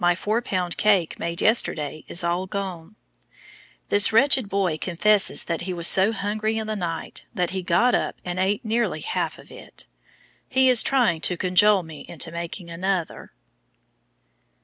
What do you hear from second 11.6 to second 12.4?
me into